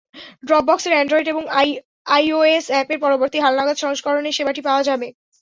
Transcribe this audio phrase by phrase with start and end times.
[0.47, 1.43] ড্রপবক্সের Android এবং
[2.07, 5.07] iOS অ্যাপের পরবর্তী হালনাগাদ সংস্করণেও সেবাটি পাওয়া যাবে।